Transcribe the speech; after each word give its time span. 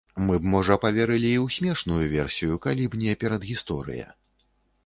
Мы 0.27 0.37
б, 0.43 0.49
можа, 0.53 0.77
паверылі 0.85 1.29
і 1.33 1.39
ў 1.43 1.57
смешную 1.57 2.05
версію, 2.15 2.57
калі 2.65 2.83
б 2.95 3.03
не 3.03 3.13
перадгісторыя. 3.25 4.13